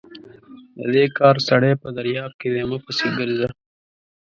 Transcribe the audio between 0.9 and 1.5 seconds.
دې کار